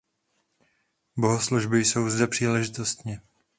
Bohoslužby 1.17 1.85
jsou 1.85 2.09
zde 2.09 2.27
příležitostně. 2.27 3.21